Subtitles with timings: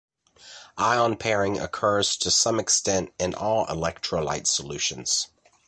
[0.79, 5.27] Ion pairing occurs to some extent in all electrolyte solutions.